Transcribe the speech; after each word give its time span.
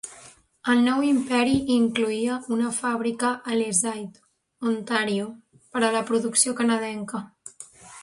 El 0.71 0.79
nou 0.85 1.03
imperi 1.09 1.53
incloïa 1.75 2.39
una 2.57 2.71
fàbrica 2.79 3.33
a 3.53 3.59
Leaside, 3.61 4.25
Ontario, 4.75 5.31
per 5.77 5.87
a 5.87 5.95
la 6.01 6.05
producció 6.13 6.61
canadenca. 6.65 7.27